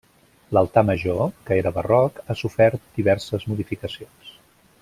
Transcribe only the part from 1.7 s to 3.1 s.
barroc, ha sofert